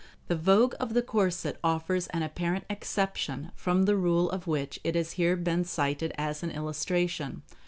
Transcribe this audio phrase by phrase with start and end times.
[0.29, 4.95] The vogue of the corset offers an apparent exception from the rule of which it
[4.95, 7.43] has here been cited as an illustration.